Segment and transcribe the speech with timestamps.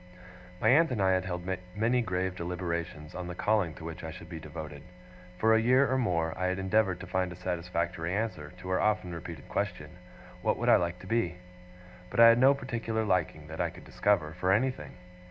[0.59, 4.09] My aunt and I had held many grave deliberations on the calling to which I
[4.09, 4.81] should be devoted.
[5.37, 8.81] For a year or more I had endeavoured to find a satisfactory answer to her
[8.81, 9.91] often repeated question,
[10.41, 11.37] 'What I would like to be?'
[12.09, 14.97] But I had no particular liking, that I could discover, for anything.